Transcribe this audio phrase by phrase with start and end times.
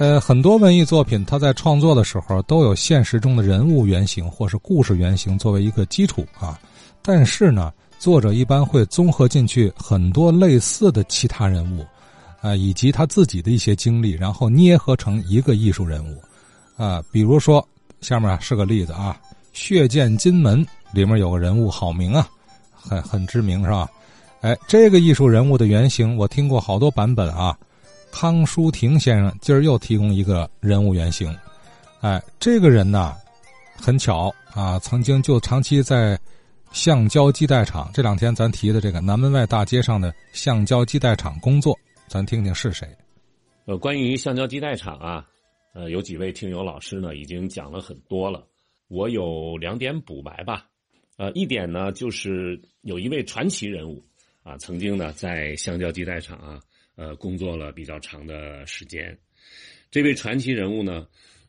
[0.00, 6.58] 呃，很多文艺作品，它在创作的时候都有现实中的人物原型或是故事原型作为一个基础啊。
[7.02, 11.84] 但是呢，作者一般会综合进去很多类似的其他人物，
[12.40, 16.16] 啊，以及他自己的一些经历，然后捏合成一个艺术人物，
[16.82, 17.62] 啊，比如说
[18.00, 19.14] 下面是个例子啊，
[19.52, 20.64] 《血溅金门》
[20.94, 22.26] 里面有个人物郝明啊，
[22.72, 23.86] 很很知名是吧？
[24.40, 27.54] 哎，这个艺术人物的原型我听过好多版本啊。
[28.12, 31.34] 康舒婷先生今儿又提供一个人物原型，
[32.00, 33.14] 哎，这个人呢，
[33.76, 36.18] 很巧啊，曾经就长期在
[36.72, 37.90] 橡胶基带厂。
[37.94, 42.88] 这两天咱提的这个南门外大街上的橡胶基带厂工作，咱听听是谁。
[43.66, 45.24] 呃，关于橡胶基带厂啊，
[45.74, 48.44] 呃，有几位听友老师呢已经讲了很多了，
[48.88, 50.66] 我有两点补白吧。
[51.16, 54.02] 呃，一点呢就是有一位传奇人物
[54.42, 56.60] 啊，曾经呢在橡胶基带厂啊。
[57.00, 59.18] 呃，工作了比较长的时间，
[59.90, 61.06] 这位传奇人物呢，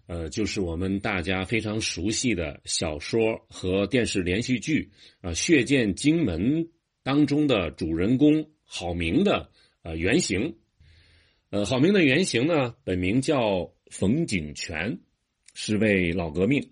[0.07, 6.63] 呃，就是我们大家非常熟悉的小说和电视连续剧啊《血溅荆门》
[7.03, 9.51] 当中的主人公郝明的
[9.83, 10.55] 呃原型。
[11.49, 15.01] 呃，郝明的原型呢，本名叫冯景泉，
[15.53, 16.71] 是位老革命。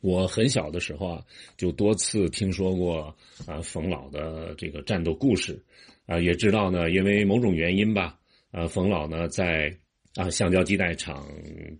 [0.00, 1.24] 我很小的时候啊，
[1.56, 3.16] 就多次听说过
[3.46, 5.62] 啊冯老的这个战斗故事。
[6.08, 8.16] 啊，也知道呢，因为某种原因吧，
[8.52, 9.76] 啊，冯老呢在
[10.14, 11.26] 啊橡胶基带厂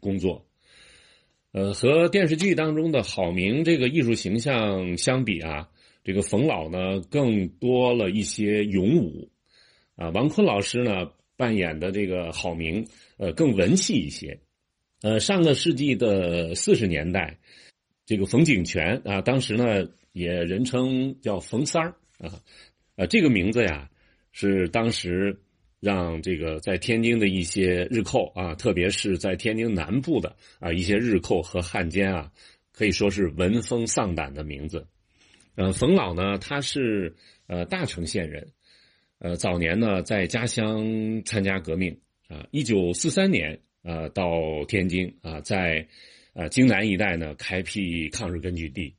[0.01, 0.45] 工作，
[1.53, 5.69] 呃，和电视剧当中的郝明这个艺术形象相比啊，
[6.03, 9.31] 这个冯老呢更多了一些勇武，
[9.95, 12.85] 啊，王坤老师呢扮演的这个郝明，
[13.19, 14.41] 呃，更文气一些，
[15.03, 17.39] 呃，上个世纪的四十年代，
[18.07, 22.41] 这个冯景泉啊，当时呢也人称叫冯三儿啊，
[22.95, 23.91] 呃，这个名字呀。
[24.39, 25.35] 是当时
[25.81, 32.31] 让这个在天津的一些日寇啊，特别是在天津南部的啊一些日寇和汉奸啊，
[32.71, 34.87] 可以说是闻风丧胆的名字。
[35.55, 38.47] 呃，冯老呢，他是呃大城县人，
[39.21, 44.29] 呃早年呢在家乡参加革命啊，一九四三年啊到
[44.69, 45.89] 天津啊，在
[46.37, 48.95] 呃京南一带呢开辟抗日根据地。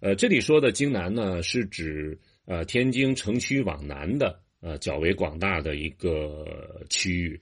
[0.00, 4.40] 呃，这里说的京南呢，是指呃天津城区往南的。
[4.62, 6.44] 呃，较为广大的一个
[6.90, 7.40] 区域，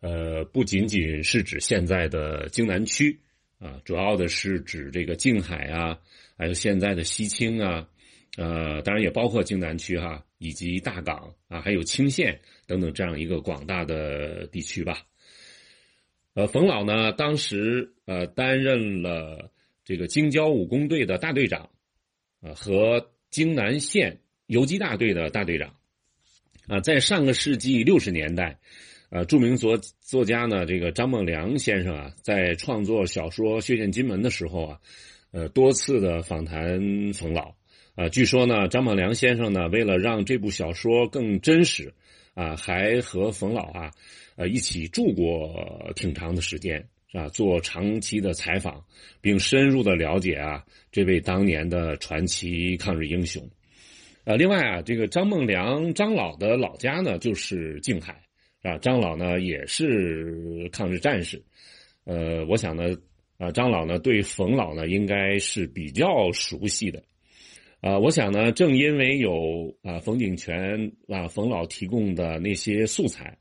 [0.00, 3.16] 呃，不仅仅是指现在的京南区
[3.60, 5.96] 啊，主要的是指这个静海啊，
[6.36, 7.88] 还有现在的西青啊，
[8.36, 15.07] 呃，当然也包括京南区哈，以及大港啊，还有青县等等这样一个广大的地区吧。
[16.38, 19.50] 呃，冯老呢，当时呃担任了
[19.84, 21.68] 这个京郊武工队的大队长，
[22.40, 25.74] 啊，和京南县游击大队的大队长。
[26.68, 28.60] 啊，在上个世纪六十年代，
[29.10, 34.78] 呃，著名作作家呢，这个张梦良先生啊，在创作小说《血溅金门》的时候啊，
[35.32, 37.52] 呃，多次的访谈冯老。
[37.96, 41.94] 啊，据说呢，张梦良先生呢，为了让这部小说更真实，
[42.38, 43.90] 啊，还和冯老啊，
[44.36, 46.76] 呃，一起住过挺长的时间，
[47.10, 47.28] 是吧？
[47.30, 48.84] 做长期的采访，
[49.20, 53.42] 并深入的了解啊，这位当年的传奇抗日英雄。
[54.22, 58.22] 呃，另外啊，这个张梦良张老的老家呢就是静海，
[58.62, 61.42] 啊，张老呢也是抗日战士，
[62.04, 62.96] 呃，我想呢，
[63.38, 67.02] 啊，张老呢对冯老呢应该是比较熟悉的，
[67.80, 73.38] 啊，我想呢，正因为有啊冯景泉啊冯老提供的那些素材，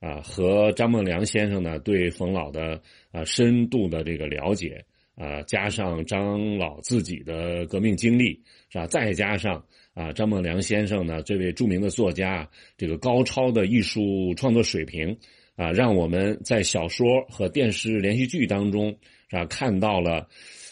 [0.00, 2.80] 啊，和张梦良先生呢对冯老的
[3.10, 4.84] 啊深度的这个了解，
[5.16, 8.86] 啊，加上张老自己的革命经历，是吧？
[8.86, 9.64] 再加上。
[9.92, 12.48] 啊，张梦良先生呢，这位著名的作家，
[12.78, 15.14] 这个高超的艺术创作水平，
[15.56, 18.96] 啊，让我们在小说和电视连续剧当中，
[19.30, 20.28] 啊，看到了，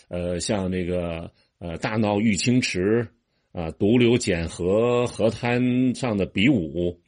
[0.08, 3.08] 呃，像这个呃大闹玉清池，
[3.52, 6.98] 啊，独流简河河滩上的比武，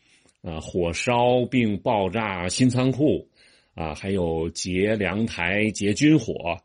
[0.43, 3.29] 啊，火烧并爆炸新仓库，
[3.75, 6.57] 啊，还有劫粮台、劫军火，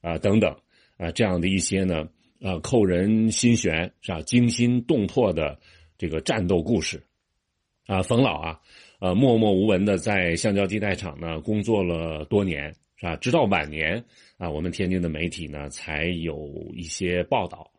[0.00, 0.54] 啊，等等，
[0.96, 2.08] 啊，这样的一些呢。
[2.42, 4.20] 啊，扣人心弦是吧？
[4.20, 5.58] 惊心动魄的
[5.96, 7.02] 这个战斗故事，
[7.86, 8.60] 啊，冯老啊，
[9.00, 13.16] 呃，默默无闻的在橡胶基带厂呢工作了多年是吧？
[13.16, 14.04] 直到晚年
[14.38, 17.70] 啊，我们天津的媒体呢才有一些报道。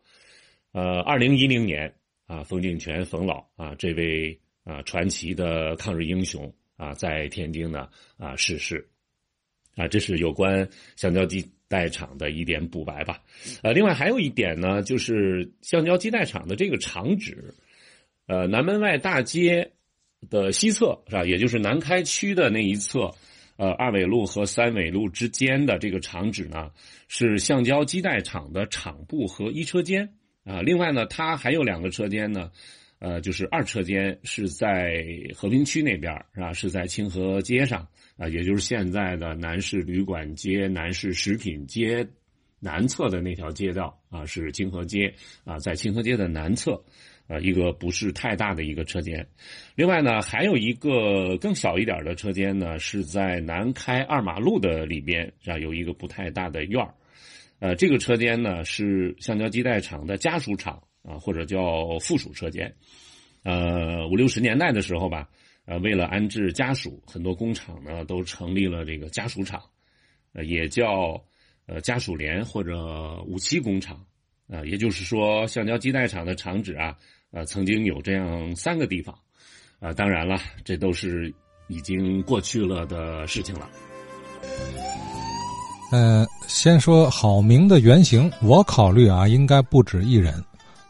[0.72, 1.94] 呃，二零一零年
[2.26, 8.88] 啊，冯景泉冯老啊这位啊传奇的抗日英雄啊在天津呢啊逝世，
[9.74, 11.44] 啊，这是有关橡胶基。
[11.68, 13.20] 代厂的一点补白吧，
[13.64, 17.52] 呃，另外还有一点呢，就是橡胶基带厂的这个厂址，
[18.28, 19.72] 呃，南门外大街
[20.30, 21.24] 的西侧是吧？
[21.24, 23.12] 也就是南开区的那一侧，
[23.56, 26.70] 呃二纬路和三纬路之间的这个厂址呢，
[27.08, 30.14] 是橡胶基带厂的厂部和一车间
[30.44, 30.62] 啊。
[30.62, 32.50] 另外呢，它还有两个车间呢，
[32.98, 35.04] 呃，就是二车间是在
[35.34, 36.52] 和平区那边是吧？
[36.52, 37.86] 是在清河街上
[38.16, 42.06] 啊，也就是现在的南市旅馆街、南市食品街
[42.58, 45.14] 南侧的那条街道啊，是清河街
[45.44, 46.82] 啊，在清河街的南侧。
[47.28, 49.26] 呃，一个不是太大的一个车间，
[49.74, 56.94] 另外呢，还有一个更小一点的车间呢，是在南开二马路的里边，啊，有一个不太大的院儿，
[57.58, 62.72] 呃，这个车间呢是橡胶基带厂的家属厂啊，或者叫附属车间，
[63.42, 65.28] 呃，五六十年代的时候吧，
[65.64, 69.60] 呃，为了安置家属，很多工厂呢都成立了这个家属厂，
[70.32, 71.24] 呃，也叫
[71.66, 74.06] 呃家属连或者五七工厂，
[74.50, 76.94] 啊，也就是说，橡胶基带厂的厂址啊。
[77.32, 79.14] 呃，曾经有这样三个地方，
[79.78, 81.30] 啊，当然了，这都是
[81.68, 83.68] 已经过去了的事情了。
[85.92, 90.42] 呃，先说好名的原型，我考虑啊，应该不止一人。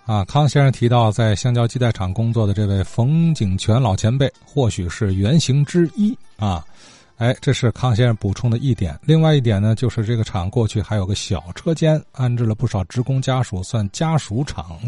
[0.05, 6.65] 啊，康先生提到在橡胶基带厂工作的这位冯景全老前辈，或许是原型之一啊。
[7.17, 8.99] 哎，这是康先生补充的一点。
[9.03, 14.79] 另外一点呢，就是这个厂过去还有个小车间，安置了不少职工家属，算家属厂。